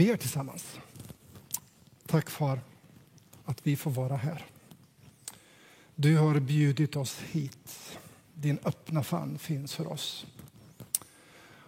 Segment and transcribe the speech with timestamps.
[0.00, 0.78] ber tillsammans.
[2.06, 2.60] Tack far
[3.44, 4.46] att vi får vara här.
[5.94, 7.98] Du har bjudit oss hit.
[8.34, 10.26] Din öppna famn finns för oss.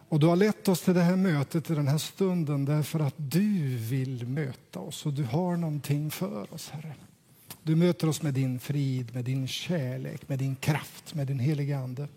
[0.09, 3.15] Och du har lett oss till det här mötet, till den här stunden därför att
[3.17, 6.95] du vill möta oss och du har någonting för oss, Herre.
[7.63, 11.79] Du möter oss med din frid, med din kärlek, med din kraft, med din heliga
[11.79, 12.09] Ande.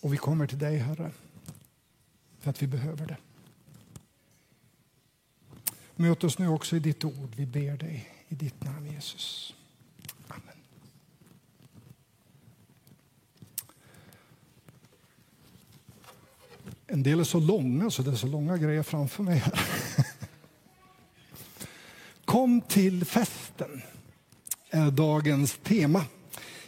[0.00, 1.10] Och vi kommer till dig, Herre,
[2.40, 3.16] för att vi behöver det.
[5.96, 7.34] Möt oss nu också i ditt ord.
[7.36, 9.54] Vi ber dig i ditt namn, Jesus.
[10.28, 10.56] Amen.
[16.86, 19.66] En del är så långa så det är så långa grejer framför mig här.
[22.24, 23.82] Kom till festen
[24.70, 26.04] är dagens tema.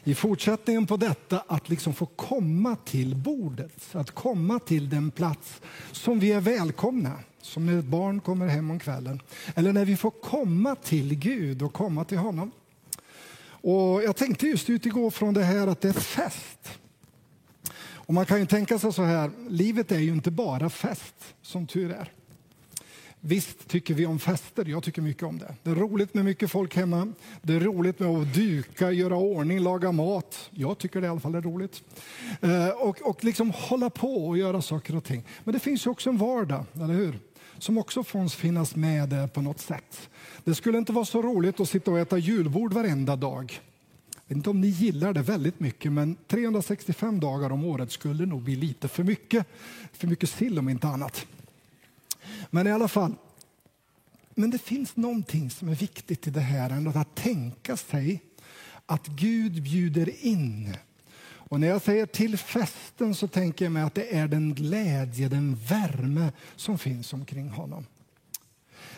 [0.08, 5.60] I fortsättningen på detta att liksom få komma till bordet, att komma till den plats
[5.92, 7.12] som vi är välkomna
[7.42, 9.22] som när ett barn kommer hem om kvällen.
[9.54, 12.50] Eller när vi får komma till Gud och komma till honom.
[13.48, 16.78] Och jag tänkte just utgå från det här att det är fest.
[17.78, 21.66] Och man kan ju tänka sig så här, livet är ju inte bara fest, som
[21.66, 22.12] tur är.
[23.28, 25.54] Visst tycker vi om fester, jag tycker mycket om det.
[25.62, 27.12] Det är roligt med mycket folk hemma.
[27.42, 30.50] Det är roligt med att duka, göra ordning, laga mat.
[30.50, 31.82] Jag tycker det i alla fall är roligt.
[32.40, 35.24] Eh, och, och liksom hålla på och göra saker och ting.
[35.44, 37.18] Men det finns ju också en vardag, eller hur?
[37.58, 40.10] som också får finnas med där på något sätt.
[40.44, 43.60] Det skulle inte vara så roligt att sitta och äta julbord varenda dag.
[44.14, 48.26] Jag vet inte om ni gillar det väldigt mycket, men 365 dagar om året skulle
[48.26, 49.46] nog bli lite för mycket.
[49.92, 51.26] För mycket sill om inte annat.
[52.50, 53.14] Men i alla fall,
[54.34, 58.22] men det finns någonting som är viktigt i det här, att tänka sig
[58.86, 60.76] att Gud bjuder in
[61.48, 65.28] och när jag säger till festen så tänker jag mig att det är den glädje,
[65.28, 67.86] den värme som finns omkring honom.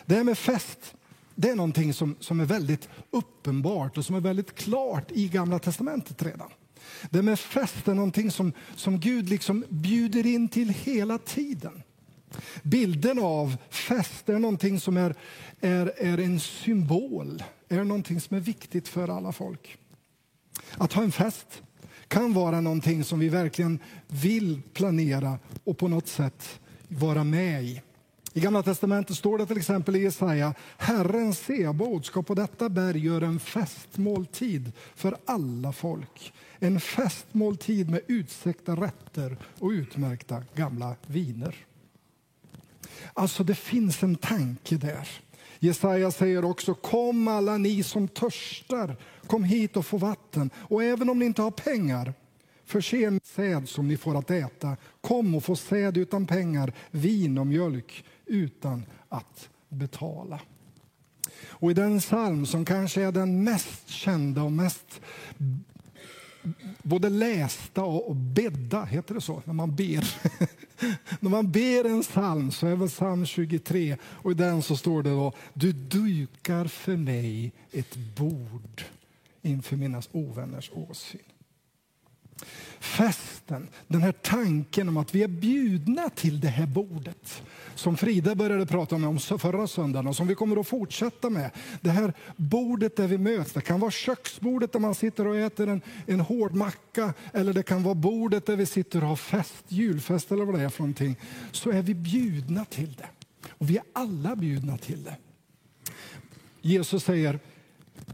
[0.05, 0.95] Det här med fest,
[1.35, 5.59] det är någonting som, som är väldigt uppenbart och som är väldigt klart i Gamla
[5.59, 6.49] testamentet redan.
[7.09, 11.83] Det med fest är någonting som, som Gud liksom bjuder in till hela tiden.
[12.63, 15.15] Bilden av fest är någonting som är,
[15.59, 19.77] är, är en symbol, är någonting som är viktigt för alla folk.
[20.77, 21.61] Att ha en fest
[22.07, 27.81] kan vara någonting som vi verkligen vill planera och på något sätt vara med i.
[28.33, 33.05] I Gamla testamentet står det till exempel i Jesaja, Herren Sebaot ska på detta berg
[33.05, 36.33] göra en festmåltid för alla folk.
[36.59, 41.55] En festmåltid med utsäckta rätter och utmärkta gamla viner.
[43.13, 45.07] Alltså det finns en tanke där.
[45.59, 48.95] Jesaja säger också, kom alla ni som törstar,
[49.27, 50.49] kom hit och få vatten.
[50.55, 52.13] Och även om ni inte har pengar,
[52.65, 54.77] förse med säd som ni får att äta.
[55.01, 60.39] Kom och få säd utan pengar, vin och mjölk utan att betala.
[61.47, 65.01] Och i den psalm som kanske är den mest kända och mest
[66.83, 70.15] både lästa och bedda, heter det så, när man ber?
[71.19, 75.03] när man ber en psalm så är det psalm 23 och i den så står
[75.03, 78.83] det då, du dukar för mig ett bord
[79.41, 81.21] inför mina ovänners åsyn.
[82.79, 87.43] Festen, den här tanken om att vi är bjudna till det här bordet
[87.75, 91.51] som Frida började prata om förra söndagen och som vi kommer att fortsätta med.
[91.81, 95.67] Det här bordet där vi möts, det kan vara köksbordet där man sitter och äter
[95.67, 99.63] en, en hård macka eller det kan vara bordet där vi sitter och har fest,
[99.67, 101.15] julfest eller vad det är för någonting.
[101.51, 103.07] Så är vi bjudna till det.
[103.49, 105.15] Och vi är alla bjudna till det.
[106.61, 107.39] Jesus säger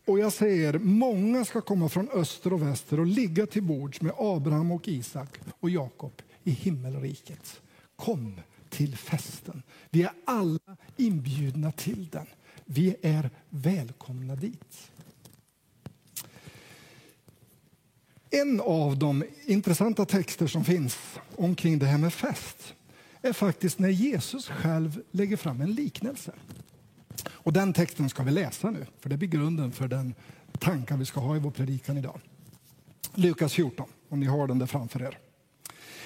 [0.06, 4.14] och jag säger, många ska komma från öster och väster och ligga till bords med
[4.18, 7.62] Abraham och Isak och Jakob i himmelriket.
[7.96, 8.36] Kom
[8.70, 9.64] till festen.
[9.90, 12.28] Vi är alla inbjudna till den.
[12.66, 14.92] Vi är välkomna dit.
[18.30, 20.98] En av de intressanta texter som finns
[21.36, 22.74] omkring det här med fest
[23.22, 26.32] är faktiskt när Jesus själv lägger fram en liknelse.
[27.46, 30.14] Och den texten ska vi läsa nu, för det blir grunden för den
[30.60, 32.20] tankar vi ska ha i vår predikan idag.
[33.16, 35.18] Lukas 14, om ni har den där framför er.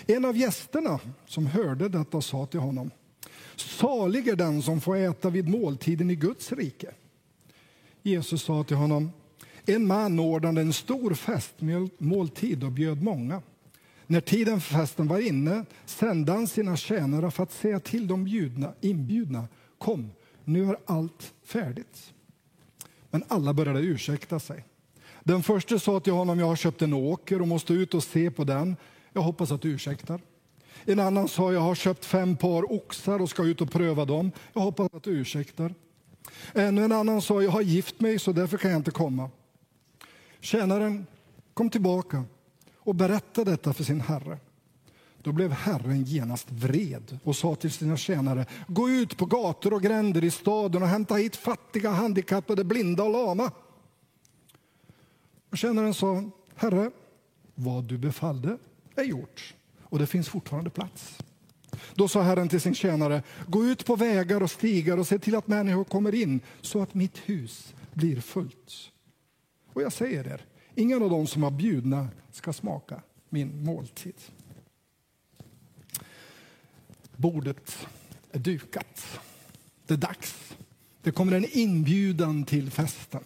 [0.08, 2.92] En av gästerna som hörde detta sa till honom
[3.56, 6.92] Salig är den som får äta vid måltiden i Guds rike.
[8.04, 9.12] Jesus sa till honom
[9.66, 13.42] En man ordnade en stor festmåltid och bjöd många.
[14.08, 18.24] När tiden för festen var inne sände han sina tjänare för att säga till de
[18.24, 19.48] bjudna, inbjudna
[19.78, 20.12] Kom,
[20.50, 22.14] nu är allt färdigt.
[23.12, 24.66] Men alla började ursäkta sig.
[25.24, 28.32] Den första sa till honom, jag har köpt en åker och måste ut och se
[28.32, 28.76] på den.
[29.14, 30.22] Jag hoppas att du ursäktar.
[30.86, 34.32] En annan sa, jag har köpt fem par oxar och ska ut och pröva dem.
[34.54, 35.74] Jag hoppas att du ursäktar.
[36.54, 39.30] Ännu en annan sa, jag har gift mig så därför kan jag inte komma.
[40.40, 41.08] Tjänaren
[41.54, 42.24] kom tillbaka
[42.78, 44.38] och berättade detta för sin herre.
[45.24, 49.82] Då blev Herren genast vred och sa till sina tjänare, gå ut på gator och
[49.82, 53.52] gränder i staden och hämta hit fattiga, handikappade, blinda och lama.
[55.50, 56.24] Och tjänaren sa,
[56.56, 56.92] Herre,
[57.56, 58.58] vad du befallde
[58.96, 61.18] är gjort och det finns fortfarande plats.
[61.94, 65.36] Då sa Herren till sin tjänare, gå ut på vägar och stigar och se till
[65.36, 68.92] att människor kommer in så att mitt hus blir fullt.
[69.74, 70.46] Och jag säger er,
[70.76, 74.16] ingen av dem som var bjudna ska smaka min måltid.
[77.20, 77.88] Bordet
[78.32, 79.20] är dukat.
[79.88, 80.56] Det är dags.
[81.02, 83.24] Det kommer en inbjudan till festen.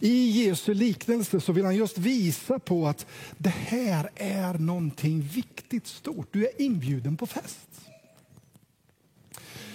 [0.00, 3.06] I Jesu liknelse så vill han just visa på att
[3.38, 6.28] det här är någonting viktigt stort.
[6.32, 7.68] Du är inbjuden på fest.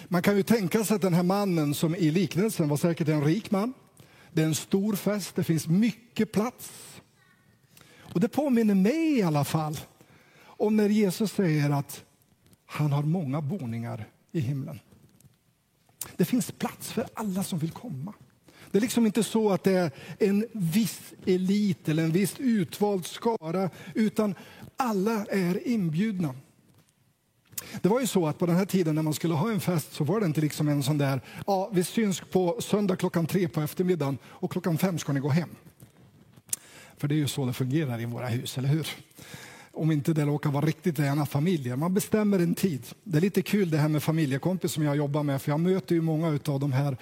[0.07, 3.23] Man kan ju tänka sig att den här mannen som i liknelsen var säkert en
[3.23, 3.73] rik man.
[4.31, 6.71] Det är en stor fest, det finns mycket plats.
[7.97, 9.79] Och det påminner mig i alla fall
[10.41, 12.03] om när Jesus säger att
[12.73, 14.79] han har många boningar i himlen.
[16.17, 18.13] Det finns plats för alla som vill komma.
[18.71, 23.05] Det är liksom inte så att det är en viss elit eller en viss utvald
[23.05, 24.35] skara, utan
[24.77, 26.35] alla är inbjudna.
[27.81, 29.93] Det var ju så att på den här tiden när man skulle ha en fest
[29.93, 33.47] så var det inte liksom en sån där, ja vi syns på söndag klockan tre
[33.47, 35.49] på eftermiddagen och klockan fem ska ni gå hem.
[36.97, 38.87] För det är ju så det fungerar i våra hus, eller hur?
[39.75, 41.75] Om inte det råkar vara riktigt rena familjer.
[41.75, 42.85] Man bestämmer en tid.
[43.03, 45.95] Det är lite kul det här med familjekompis som jag jobbar med, för jag möter
[45.95, 46.97] ju många av de här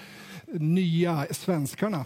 [0.54, 2.06] nya svenskarna.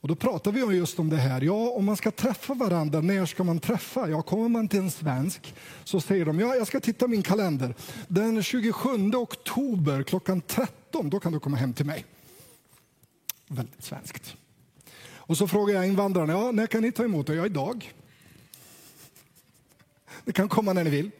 [0.00, 1.40] Och då pratar vi just om det här.
[1.40, 4.08] Ja, om man ska träffa varandra, när ska man träffa?
[4.08, 5.54] Ja, kommer man till en svensk
[5.84, 7.74] så säger de, ja, jag ska titta min kalender.
[8.08, 12.04] Den 27 oktober klockan 13, då kan du komma hem till mig.
[13.48, 14.36] Väldigt svenskt.
[15.12, 17.28] Och så frågar jag invandrarna, ja, när kan ni ta emot?
[17.28, 17.92] Ja, idag.
[20.24, 21.10] Det kan komma när ni vill.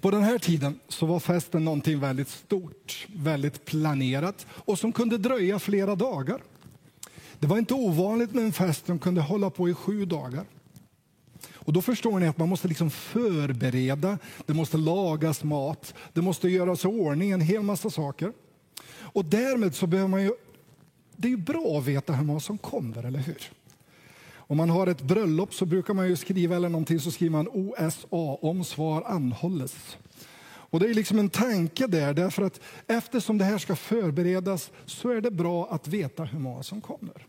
[0.00, 5.18] På den här tiden så var festen någonting väldigt stort, väldigt planerat och som kunde
[5.18, 6.42] dröja flera dagar.
[7.38, 10.44] Det var inte ovanligt med en fest som kunde hålla på i sju dagar.
[11.54, 16.48] Och då förstår ni att man måste liksom förbereda, det måste lagas mat, det måste
[16.48, 18.32] göras i ordning, en hel massa saker.
[18.98, 20.32] Och därmed så behöver man ju,
[21.16, 23.50] det är ju bra att veta hur många som kommer, eller hur?
[24.46, 27.48] Om man har ett bröllop så brukar man ju skriva eller någonting så skriver man
[27.48, 28.06] OSA,
[28.40, 29.96] om svar anhålles.
[30.46, 35.10] Och det är liksom en tanke där, därför att eftersom det här ska förberedas så
[35.10, 37.26] är det bra att veta hur många som kommer.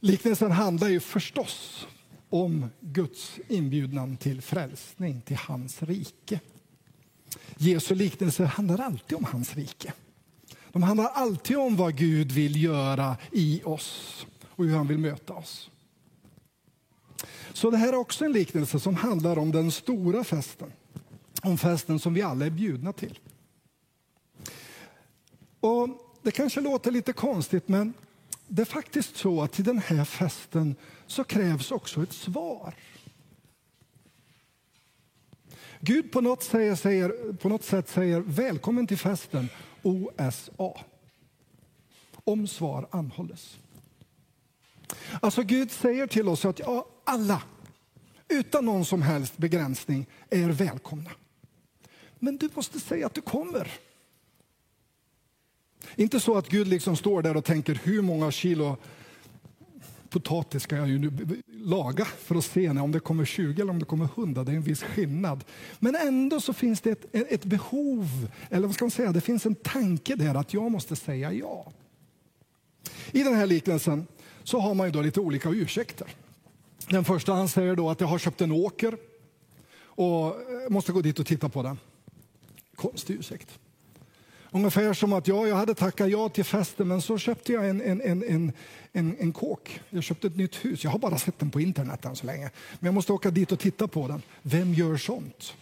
[0.00, 1.86] Liknelsen handlar ju förstås
[2.30, 6.40] om Guds inbjudan till frälsning, till hans rike.
[7.56, 9.92] Jesu liknelser handlar alltid om hans rike.
[10.72, 14.26] De handlar alltid om vad Gud vill göra i oss
[14.62, 15.70] och hur han vill möta oss.
[17.52, 20.72] Så det här är också en liknelse som handlar om den stora festen.
[21.42, 23.18] Om festen som vi alla är bjudna till.
[25.60, 25.88] Och
[26.22, 27.94] Det kanske låter lite konstigt, men
[28.46, 30.76] det är faktiskt så att till den här festen
[31.06, 32.74] så krävs också ett svar.
[35.80, 39.48] Gud på något, säger, säger, på något sätt säger välkommen till festen,
[39.82, 40.84] OSA.
[42.24, 43.58] Om svar anhålles.
[45.20, 47.42] Alltså Gud säger till oss att ja, alla,
[48.28, 51.10] utan någon som helst begränsning, är välkomna.
[52.18, 53.70] Men du måste säga att du kommer.
[55.96, 58.76] Inte så att Gud liksom står där och tänker hur många kilo
[60.12, 63.78] potatis ska jag ju nu laga för att se om det kommer 20 eller om
[63.78, 64.44] det kommer 100.
[64.44, 65.44] Det är en viss skillnad.
[65.78, 69.46] Men ändå så finns det ett, ett behov, eller vad ska man säga, det finns
[69.46, 71.72] en tanke där att jag måste säga ja.
[73.12, 74.06] I den här liknelsen
[74.44, 76.14] så har man ju då lite olika ursäkter.
[76.88, 78.96] Den första han säger då att jag har köpt en åker
[79.84, 81.78] och eh, måste gå dit och titta på den.
[82.74, 83.58] Konstig ursäkt.
[84.50, 87.80] Ungefär som att ja, jag hade tackat ja till festen men så köpte jag en,
[87.80, 88.52] en, en, en,
[88.92, 89.80] en, en kåk.
[89.90, 90.84] Jag köpte ett nytt hus.
[90.84, 92.50] Jag har bara sett den på internet än så länge.
[92.78, 94.22] Men jag måste åka dit och titta på den.
[94.42, 95.54] Vem gör sånt?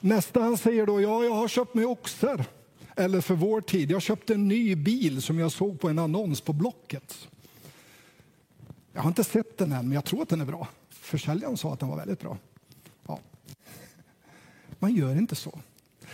[0.00, 2.44] Nästa han säger då, ja, jag har köpt mig oxar.
[2.96, 6.40] Eller för vår tid, jag köpte en ny bil som jag såg på en annons
[6.40, 7.28] på Blocket.
[8.92, 10.68] Jag har inte sett den än, men jag tror att den är bra.
[10.90, 12.38] Försäljaren sa att den var väldigt bra.
[13.06, 13.18] Ja.
[14.78, 15.60] Man gör inte så.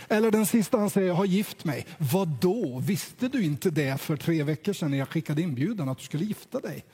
[0.07, 1.85] Eller den sista han säger, jag har gift mig.
[1.97, 2.79] Vad då?
[2.79, 6.25] Visste du inte det för tre veckor sedan när jag skickade inbjudan att du skulle
[6.25, 6.85] gifta dig?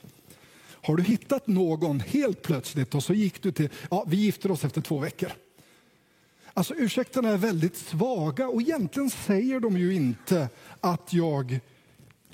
[0.86, 4.66] Har du hittat någon helt plötsligt och så gick du till, ja vi gifter oss
[4.66, 5.32] efter två veckor.
[6.58, 10.50] Alltså ursäkterna är väldigt svaga och egentligen säger de ju inte
[10.82, 11.60] att jag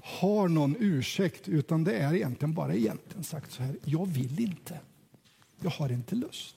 [0.02, 4.80] har någon ursäkt utan det är egentligen bara egentligen sagt så här, jag vill inte.
[5.62, 6.56] Jag har inte lust.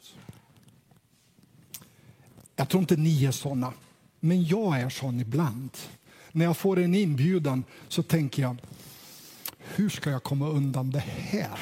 [2.56, 3.72] Jag tror inte ni är såna,
[4.20, 5.70] men jag är sån ibland.
[6.32, 8.56] När jag får en inbjudan så tänker jag,
[9.58, 11.58] hur ska jag komma undan det här?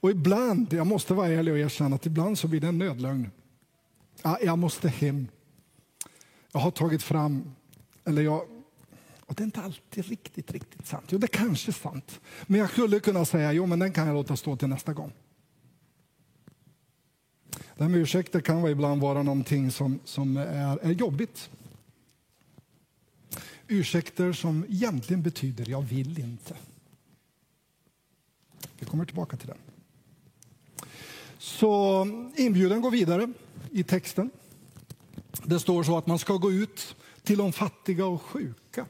[0.00, 3.30] Och ibland, jag måste vara ärlig och erkänna att ibland så blir det en nödlögn.
[4.22, 5.28] Ja, jag måste hem.
[6.52, 7.54] Jag har tagit fram,
[8.04, 8.48] eller jag,
[9.20, 11.04] och det är inte alltid riktigt, riktigt sant.
[11.08, 12.20] Jo, det kanske är sant.
[12.46, 15.12] Men jag skulle kunna säga, jo men den kan jag låta stå till nästa gång.
[17.50, 21.50] Det här med ursäkter kan ibland vara någonting som, som är, är jobbigt.
[23.68, 26.56] Ursäkter som egentligen betyder jag vill inte.
[28.78, 29.56] Vi kommer tillbaka till det.
[31.38, 32.06] Så
[32.36, 33.32] inbjudan går vidare
[33.72, 34.30] i texten.
[35.44, 38.86] Det står så att man ska gå ut till de fattiga och sjuka.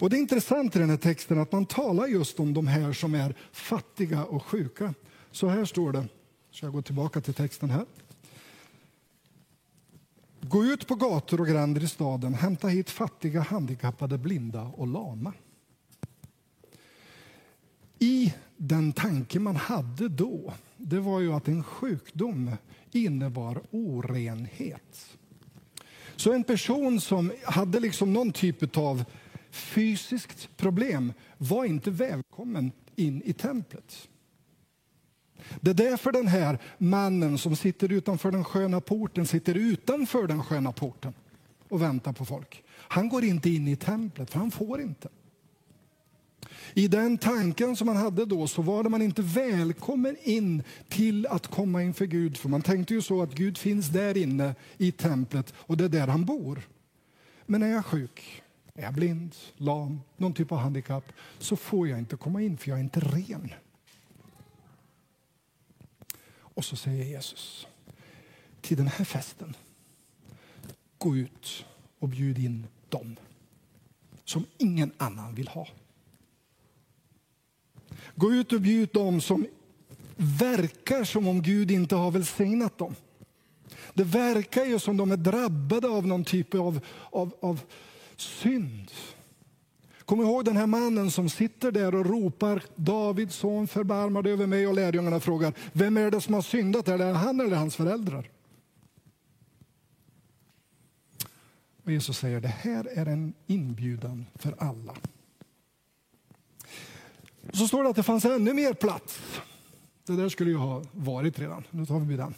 [0.00, 2.92] Och Det är intressant i den här texten att man talar just om de här
[2.92, 4.94] som är fattiga och sjuka.
[5.30, 6.08] Så här står det,
[6.50, 7.86] så jag går tillbaka till texten här.
[10.40, 15.32] Gå ut på gator och gränder i staden, hämta hit fattiga, handikappade, blinda och lama.
[17.98, 22.50] I den tanke man hade då, det var ju att en sjukdom
[22.94, 25.16] innebar orenhet.
[26.16, 29.04] Så en person som hade liksom någon typ av
[29.50, 34.08] fysiskt problem var inte välkommen in i templet.
[35.60, 40.44] Det är därför den här mannen som sitter utanför den sköna porten sitter utanför den
[40.44, 41.14] sköna porten
[41.68, 42.62] och väntar på folk.
[42.68, 45.08] Han går inte in i templet, för han får inte.
[46.76, 51.46] I den tanken som man hade då så var man inte välkommen in till att
[51.46, 52.36] komma inför Gud.
[52.36, 55.88] För man tänkte ju så att Gud finns där inne i templet och det är
[55.88, 56.68] där han bor.
[57.46, 58.42] Men är jag sjuk,
[58.74, 61.04] är jag blind, lam, någon typ av handikapp
[61.38, 63.50] så får jag inte komma in för jag är inte ren.
[66.36, 67.66] Och så säger Jesus
[68.60, 69.56] till den här festen,
[70.98, 71.64] gå ut
[71.98, 73.16] och bjud in dem
[74.24, 75.68] som ingen annan vill ha.
[78.14, 79.46] Gå ut och bjud dem som
[80.16, 82.94] verkar som om Gud inte har välsignat dem.
[83.94, 86.80] Det verkar ju som de är drabbade av någon typ av,
[87.10, 87.60] av, av
[88.16, 88.90] synd.
[90.04, 94.66] Kom ihåg den här mannen som sitter där och ropar Davids son förbarmade över mig
[94.66, 96.88] och lärjungarna frågar vem är det som har syndat?
[96.88, 98.30] Är det han eller hans föräldrar?
[101.84, 104.94] Och Jesus säger det här är en inbjudan för alla.
[107.54, 109.20] Så står det att det fanns ännu mer plats.
[110.06, 111.64] Det där skulle ju ha varit redan.
[111.70, 112.34] Nu tar vi den.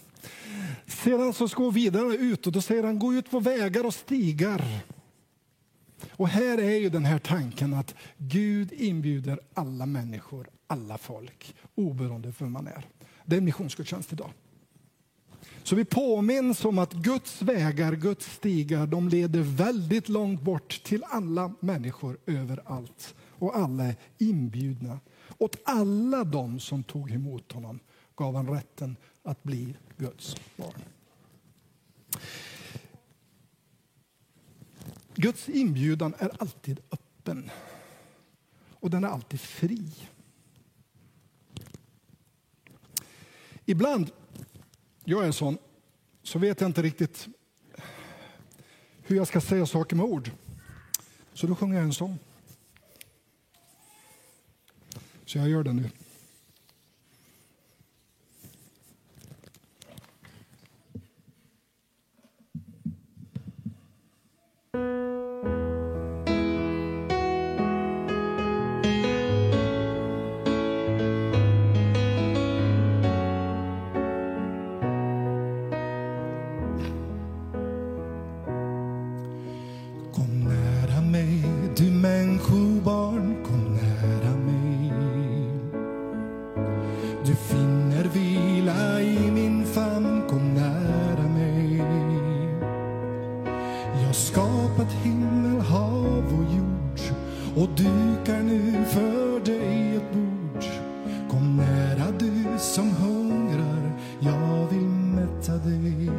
[0.87, 4.81] Sedan så ska vidare ut och då säger han gå ut på vägar och stigar.
[6.11, 12.29] Och här är ju den här tanken att Gud inbjuder alla människor, alla folk, oberoende
[12.29, 12.87] av vem man är.
[13.25, 14.31] Det är missionsgudstjänst idag.
[15.63, 21.05] Så vi påminns om att Guds vägar, Guds stigar, de leder väldigt långt bort till
[21.09, 25.01] alla människor överallt och alla är inbjudna.
[25.39, 27.81] Åt alla de som tog emot honom
[28.17, 30.83] gav han rätten att bli Guds barn.
[35.15, 37.51] Guds inbjudan är alltid öppen
[38.71, 39.93] och den är alltid fri.
[43.65, 44.11] Ibland,
[45.05, 45.59] jag är sån,
[46.23, 47.29] så vet jag inte riktigt
[49.03, 50.31] hur jag ska säga saker med ord.
[51.33, 52.19] Så då sjunger jag en sång.
[55.27, 55.91] Så jag gör det nu.
[87.27, 91.83] Du finner vila i min famn, kom nära mig.
[94.03, 97.01] Jag skapat himmel, hav och jord
[97.57, 100.65] och dukar nu för dig ett bord.
[101.31, 106.11] Kom nära du som hungrar, jag vill mätta dig.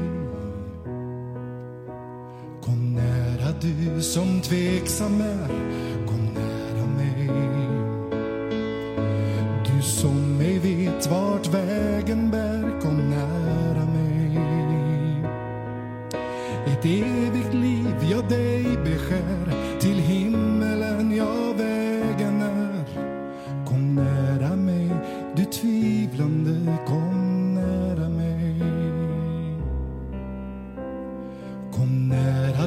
[2.62, 5.87] Kom nära du som tveksam är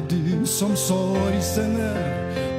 [0.09, 2.50] du som sorgsen är,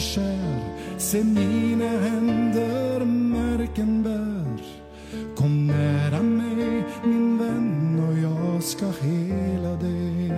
[0.00, 0.60] kär,
[0.98, 4.62] se mina händer märken bär.
[5.36, 10.32] Kom nära mig min vän och jag ska hela dig.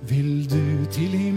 [0.00, 1.35] Vill du till himlen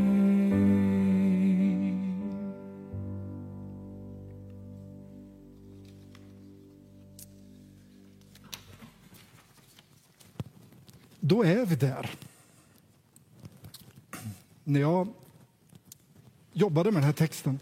[11.19, 12.09] Då är vi där.
[14.63, 15.07] När jag
[16.53, 17.59] jobbade med den här texten,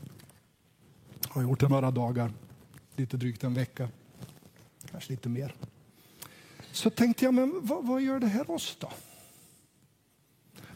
[1.28, 2.32] har gjort det några dagar,
[2.96, 3.90] lite drygt en vecka,
[4.92, 5.56] kanske lite mer.
[6.80, 8.92] Så tänkte jag, men vad, vad gör det här oss då?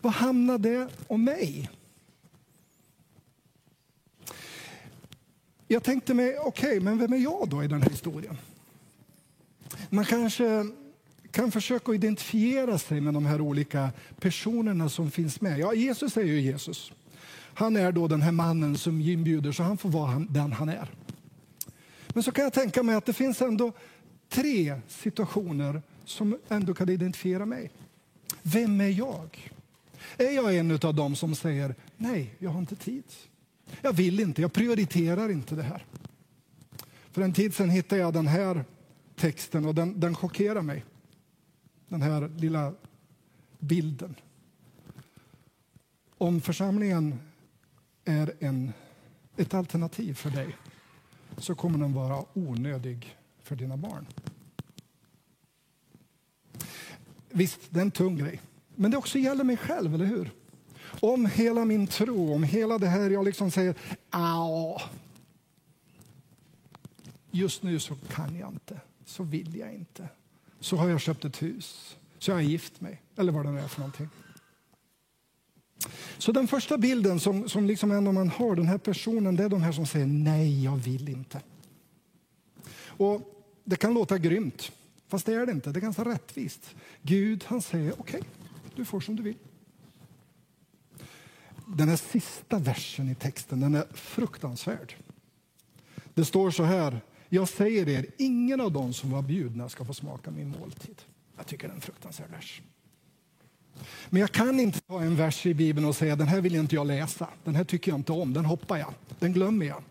[0.02, 1.70] Vad hamnar det om mig?
[5.68, 8.38] Jag tänkte mig, okej, okay, men vem är jag då i den här historien?
[9.90, 10.66] Man kanske
[11.32, 15.60] kan försöka identifiera sig med de här olika personerna som finns med.
[15.60, 16.92] Ja, Jesus är ju Jesus.
[17.54, 20.88] Han är då den här mannen som inbjuder, så han får vara den han är.
[22.08, 23.72] Men så kan jag tänka mig att det finns ändå
[24.30, 27.72] tre situationer som ändå kan identifiera mig.
[28.42, 29.52] Vem är jag?
[30.18, 33.04] Är jag en av dem som säger nej, jag har inte tid.
[33.82, 35.86] Jag vill inte, jag prioriterar inte det här.
[37.12, 38.66] För en tid sedan hittade jag den här
[39.16, 40.86] texten och den, den chockerar mig.
[41.88, 42.74] Den här lilla
[43.60, 44.16] bilden.
[46.18, 47.20] Om församlingen
[48.06, 48.74] är en,
[49.38, 50.56] ett alternativ för dig
[51.38, 54.06] så kommer den vara onödig för dina barn.
[57.34, 58.42] Visst, det är en tung grej.
[58.76, 60.32] Men det också gäller mig själv, eller hur?
[61.00, 63.76] Om hela min tro, om hela det här jag liksom säger,
[64.12, 64.82] ja,
[67.32, 70.08] just nu så kan jag inte, så vill jag inte.
[70.60, 73.60] Så har jag köpt ett hus, så jag har gift mig, eller vad det nu
[73.60, 74.10] är för någonting.
[76.18, 79.50] Så den första bilden som, som liksom ändå man har, den här personen, det är
[79.50, 81.42] de här som säger nej, jag vill inte.
[82.86, 83.22] Och
[83.64, 84.72] det kan låta grymt,
[85.14, 85.72] fast det är det inte.
[85.72, 86.76] Det är ganska rättvist.
[87.02, 88.32] Gud, han säger okej, okay,
[88.76, 89.38] du får som du vill.
[91.68, 94.96] Den här sista versen i texten, den är fruktansvärd.
[96.14, 99.94] Det står så här, jag säger er, ingen av dem som var bjudna ska få
[99.94, 101.02] smaka min måltid.
[101.38, 102.62] Jag tycker det är en fruktansvärd vers.
[104.10, 106.76] Men jag kan inte ta en vers i Bibeln och säga den här vill inte
[106.76, 107.28] jag läsa.
[107.44, 109.84] Den här tycker jag inte om, den hoppar jag, den glömmer jag.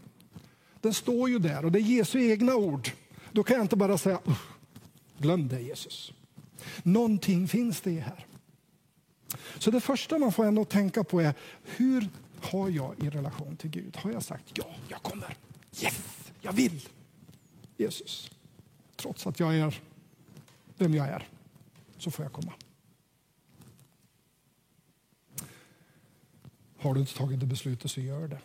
[0.81, 2.91] Den står ju där och det är Jesu egna ord.
[3.33, 4.19] Då kan jag inte bara säga
[5.23, 6.13] glöm det Jesus.
[6.83, 8.27] Någonting finns det här.
[9.59, 12.09] Så det första man får ändå tänka på är hur
[12.41, 13.97] har jag i relation till Gud?
[13.97, 15.37] Har jag sagt ja, jag kommer.
[15.83, 16.03] Yes,
[16.41, 16.89] jag vill.
[17.77, 18.31] Jesus.
[18.97, 19.81] Trots att jag är
[20.77, 21.29] vem jag är,
[21.99, 22.53] så får jag komma.
[26.77, 28.39] Har du inte tagit det beslutet så gör det.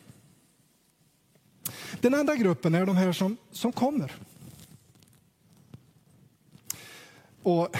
[2.02, 4.16] Den andra gruppen är de här som, som kommer.
[7.48, 7.78] Och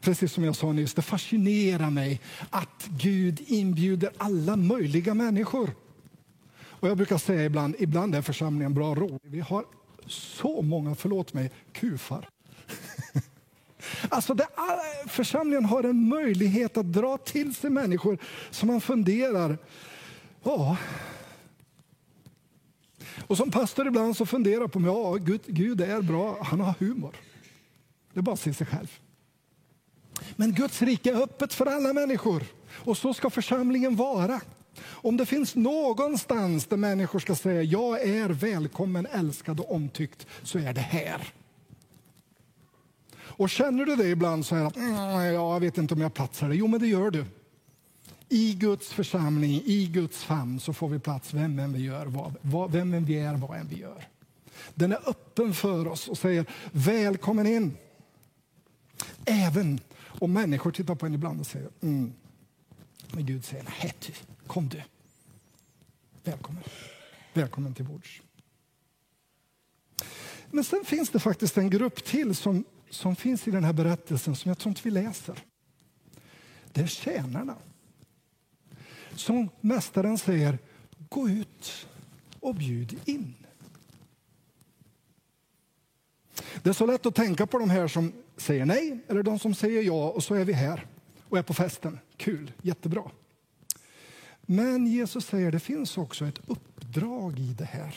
[0.00, 5.70] precis som jag sa nyss, det fascinerar mig att Gud inbjuder alla möjliga människor.
[6.64, 9.20] Och jag brukar säga ibland, ibland är församlingen bra råd.
[9.22, 9.64] Vi har
[10.06, 12.28] så många, förlåt mig, kufar.
[14.08, 14.46] Alltså det,
[15.06, 18.18] församlingen har en möjlighet att dra till sig människor
[18.50, 19.58] som man funderar,
[20.42, 20.76] ja.
[23.26, 27.16] Och som pastor ibland så funderar på, ja Gud, Gud är bra, han har humor.
[28.12, 28.98] Det är bara att se sig själv.
[30.36, 34.40] Men Guds rike är öppet för alla människor och så ska församlingen vara.
[34.84, 40.58] Om det finns någonstans där människor ska säga jag är välkommen, älskad och omtyckt så
[40.58, 41.32] är det här.
[43.14, 46.48] Och känner du det ibland så här att mm, jag vet inte om jag platsar
[46.48, 46.54] det.
[46.54, 47.24] Jo, men det gör du.
[48.28, 52.06] I Guds församling, i Guds famn så får vi plats vem än vi, gör,
[52.42, 54.08] vad, vem än vi är, vad än vi gör.
[54.74, 57.76] Den är öppen för oss och säger välkommen in.
[59.24, 62.12] Även om människor tittar på en ibland och säger mm.
[63.12, 63.94] Men Gud säger nej,
[64.46, 64.82] kom du.
[66.24, 66.62] Välkommen.
[67.32, 68.22] Välkommen till bords.
[70.50, 74.36] Men sen finns det faktiskt en grupp till som, som finns i den här berättelsen
[74.36, 75.38] som jag tror inte vi läser.
[76.72, 77.56] Det är tjänarna.
[79.14, 80.58] Som mästaren säger,
[81.08, 81.86] gå ut
[82.40, 83.34] och bjud in.
[86.62, 89.54] Det är så lätt att tänka på de här som säger nej eller de som
[89.54, 90.86] säger ja och så är vi här
[91.28, 91.98] och är på festen.
[92.16, 93.10] Kul, jättebra.
[94.42, 97.96] Men Jesus säger att det finns också ett uppdrag i det här.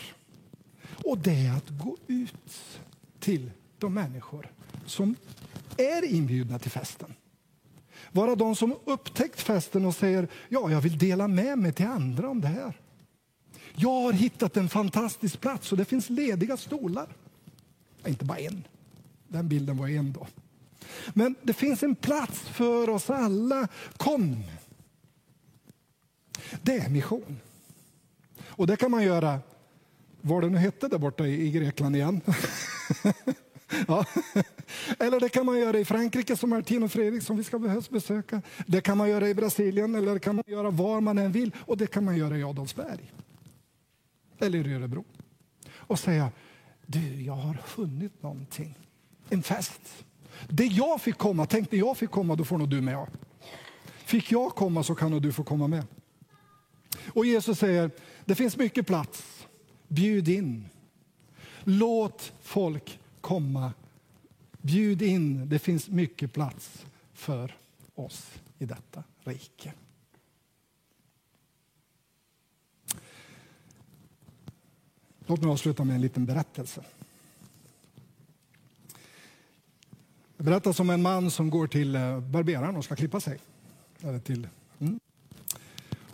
[1.06, 2.80] Och det är att gå ut
[3.20, 4.52] till de människor
[4.86, 5.16] som
[5.78, 7.14] är inbjudna till festen.
[8.12, 12.30] Vara de som upptäckt festen och säger ja, jag vill dela med mig till andra
[12.30, 12.80] om det här.
[13.76, 17.08] Jag har hittat en fantastisk plats och det finns lediga stolar.
[18.08, 18.64] Inte bara en.
[19.36, 20.28] Den bilden var en då.
[21.14, 23.68] Men det finns en plats för oss alla.
[23.98, 24.44] Kom!
[26.62, 27.40] Det är mission.
[28.46, 29.40] Och det kan man göra,
[30.22, 32.22] vad det nu hette där borta i Grekland igen.
[33.88, 34.06] ja.
[35.00, 38.42] Eller det kan man göra i Frankrike som Martin och Fredrik som vi ska besöka.
[38.68, 41.52] Det kan man göra i Brasilien eller det kan man göra var man än vill.
[41.60, 43.14] Och det kan man göra i Adolfsberg.
[44.40, 45.06] Eller i Örebro.
[45.74, 46.32] Och säga,
[46.86, 48.85] du jag har funnit någonting.
[49.30, 50.06] En fest.
[50.50, 53.08] Det jag fick komma, tänk när jag fick komma, då får nog du med.
[54.06, 55.86] Fick jag komma så kan nog du få komma med.
[57.14, 57.92] Och Jesus säger,
[58.26, 59.48] det finns mycket plats.
[59.88, 60.70] Bjud in.
[61.64, 63.74] Låt folk komma.
[64.62, 65.50] Bjud in.
[65.50, 67.56] Det finns mycket plats för
[67.96, 69.74] oss i detta rike.
[75.28, 76.84] Låt mig avsluta med en liten berättelse.
[80.46, 83.40] Det berättas om en man som går till eh, barberaren och ska klippa sig.
[84.02, 84.48] Eller till,
[84.80, 85.00] mm.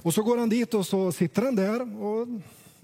[0.01, 2.03] Och så går han dit och så sitter han där.
[2.03, 2.27] Och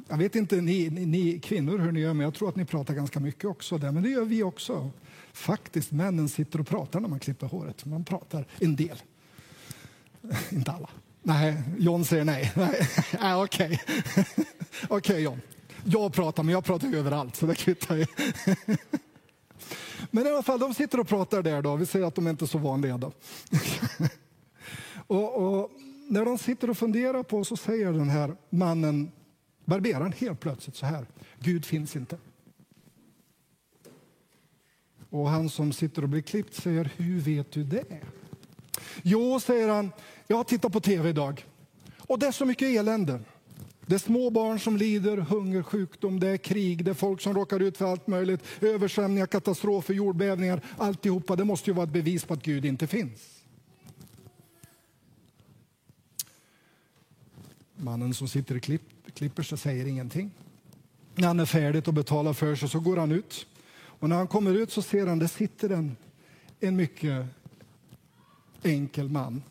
[0.08, 2.66] jag vet inte ni, ni, ni, kvinnor hur ni gör, men jag tror att ni
[2.66, 3.92] pratar ganska mycket också där.
[3.92, 4.90] Men det gör vi också.
[5.34, 7.86] Faktiskt, männen sitter och pratar när man klipper håret.
[7.86, 9.02] Man pratar en del.
[10.50, 10.90] inte alla.
[11.24, 12.52] Nej, John säger nej.
[12.56, 12.88] nej.
[13.36, 13.82] Okej,
[14.16, 14.46] okay.
[14.90, 15.42] okay, John.
[15.84, 18.06] Jag pratar, men jag pratar överallt, så det kvittar ju.
[20.12, 21.76] Men i alla fall, de sitter och pratar där då.
[21.76, 23.12] Vi säger att de inte är så vanliga då.
[25.08, 25.72] och, och,
[26.10, 29.12] när de sitter och funderar på så säger den här mannen,
[29.66, 31.06] barberaren, helt plötsligt så här.
[31.40, 32.18] Gud finns inte.
[35.10, 38.02] Och han som sitter och blir klippt säger, hur vet du det?
[39.04, 39.92] Jo, säger han,
[40.28, 41.46] jag har tittat på tv idag
[41.98, 43.20] och det är så mycket elände.
[43.88, 47.34] Det är små barn som lider hunger, sjukdom, det är krig, det är folk som
[47.34, 48.42] råkar ut för allt möjligt.
[48.62, 50.62] Översvämningar, katastrofer, jordbävningar.
[50.78, 53.44] Alltihopa, det måste ju vara ett bevis på att Gud inte finns.
[57.76, 58.82] Mannen som sitter i klipp,
[59.14, 60.32] klipper sig säger ingenting.
[61.16, 63.48] När han är färdig och betalar för sig så går han ut.
[63.78, 65.98] Och när han kommer ut så ser han det sitter en,
[66.60, 67.26] en mycket
[68.64, 69.44] enkel man.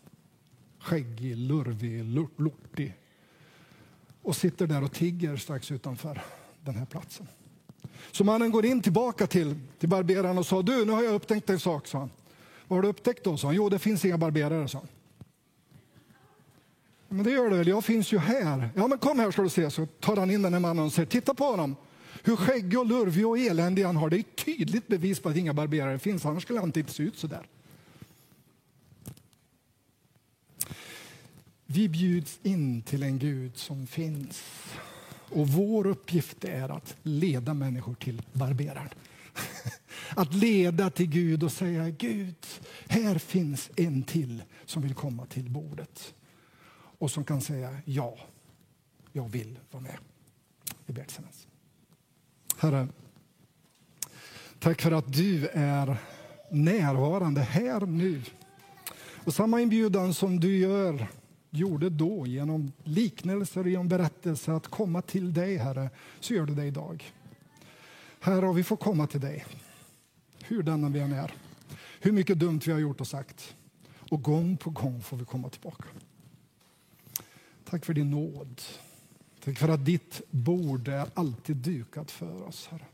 [0.78, 2.04] Skäggig, lurvig,
[2.36, 2.94] lortig
[4.26, 6.22] och sitter där och tigger strax utanför
[6.64, 7.26] den här platsen.
[8.12, 11.50] Så mannen går in tillbaka till, till barberaren och sa du, nu har jag upptäckt
[11.50, 11.86] en sak.
[11.86, 12.10] Sa han.
[12.68, 13.36] Vad har du upptäckt då?
[13.36, 13.54] Sa han.
[13.54, 14.68] Jo, det finns inga barberare.
[14.68, 14.88] Sa han.
[17.08, 18.70] Men det gör det väl, jag finns ju här.
[18.74, 19.70] Ja, men kom här ska du se.
[19.70, 21.76] Så tar han in den här mannen och säger, titta på honom.
[22.24, 24.10] Hur skäggig och lurvig och eländig han har.
[24.10, 27.02] Det är ett tydligt bevis på att inga barberare finns, annars skulle han inte se
[27.02, 27.46] ut så där.
[31.66, 34.42] Vi bjuds in till en Gud som finns.
[35.30, 38.88] Och vår uppgift är att leda människor till barberaren.
[40.16, 42.46] Att leda till Gud och säga Gud,
[42.88, 46.14] här finns en till som vill komma till bordet.
[46.98, 48.18] Och som kan säga ja,
[49.12, 49.96] jag vill vara med.
[50.86, 51.46] Vi ber tillsammans.
[52.58, 52.88] Herre,
[54.58, 55.96] tack för att du är
[56.50, 58.22] närvarande här nu.
[59.24, 61.06] Och samma inbjudan som du gör,
[61.56, 65.90] gjorde då genom liknelser och genom berättelser att komma till dig, Herre,
[66.20, 67.12] så gör du det idag.
[68.20, 69.44] Herre, vi får komma till dig,
[70.44, 71.34] hur denna vi än är,
[72.00, 73.54] hur mycket dumt vi har gjort och sagt.
[74.10, 75.84] Och gång på gång får vi komma tillbaka.
[77.64, 78.62] Tack för din nåd.
[79.44, 82.86] Tack för att ditt bord är alltid dukat för oss, Herre.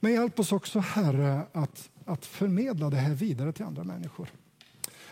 [0.00, 4.28] Men hjälp oss också, Herre, att, att förmedla det här vidare till andra människor.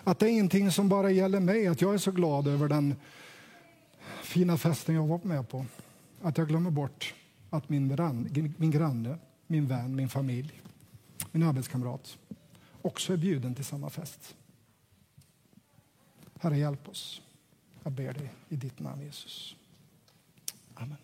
[0.04, 2.96] Att det är ingenting som bara gäller mig, att jag är så glad över den
[4.22, 5.66] fina festen jag varit med på.
[6.22, 7.14] Att jag glömmer bort
[7.50, 10.60] att min, grann, min granne, min vän, min familj,
[11.32, 12.18] min arbetskamrat
[12.82, 14.36] också är bjuden till samma fest.
[16.40, 17.22] Herre, hjälp oss.
[17.82, 19.56] Jag ber dig i ditt namn, Jesus.
[20.74, 20.96] Amen.